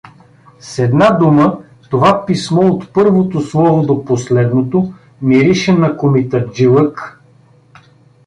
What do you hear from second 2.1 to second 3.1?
писмо от